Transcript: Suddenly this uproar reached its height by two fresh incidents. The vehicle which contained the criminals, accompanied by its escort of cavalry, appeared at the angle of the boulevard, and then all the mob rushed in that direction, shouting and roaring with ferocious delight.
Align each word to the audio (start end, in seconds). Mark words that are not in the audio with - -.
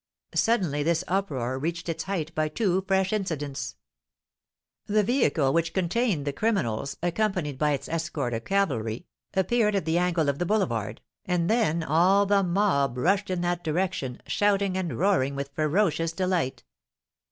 Suddenly 0.33 0.81
this 0.81 1.03
uproar 1.07 1.59
reached 1.59 1.87
its 1.87 2.05
height 2.05 2.33
by 2.33 2.47
two 2.49 2.83
fresh 2.87 3.13
incidents. 3.13 3.75
The 4.87 5.03
vehicle 5.03 5.53
which 5.53 5.75
contained 5.75 6.25
the 6.25 6.33
criminals, 6.33 6.97
accompanied 7.03 7.59
by 7.59 7.73
its 7.73 7.87
escort 7.87 8.33
of 8.33 8.43
cavalry, 8.43 9.05
appeared 9.35 9.75
at 9.75 9.85
the 9.85 9.99
angle 9.99 10.27
of 10.27 10.39
the 10.39 10.45
boulevard, 10.47 11.01
and 11.25 11.51
then 11.51 11.83
all 11.83 12.25
the 12.25 12.41
mob 12.41 12.97
rushed 12.97 13.29
in 13.29 13.41
that 13.41 13.63
direction, 13.63 14.19
shouting 14.25 14.75
and 14.75 14.97
roaring 14.97 15.35
with 15.35 15.51
ferocious 15.53 16.11
delight. 16.13 16.63